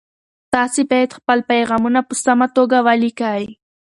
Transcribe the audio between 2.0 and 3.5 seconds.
په سمه توګه ولیکئ.